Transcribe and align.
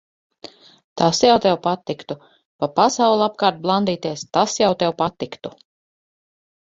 Tas 1.01 1.19
jau 1.25 1.35
tev 1.43 1.59
patiktu. 1.67 2.17
Pa 2.63 2.69
pasauli 2.79 3.25
apkārt 3.29 3.61
blandīties, 3.67 4.25
tas 4.39 4.57
jau 4.65 4.75
tev 4.85 4.97
patiktu. 5.03 5.57